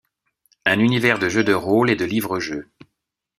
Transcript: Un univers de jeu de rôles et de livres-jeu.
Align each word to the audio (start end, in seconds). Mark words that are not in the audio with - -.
Un 0.65 0.79
univers 0.79 1.19
de 1.19 1.29
jeu 1.29 1.43
de 1.43 1.53
rôles 1.53 1.91
et 1.91 1.95
de 1.95 2.05
livres-jeu. 2.05 2.71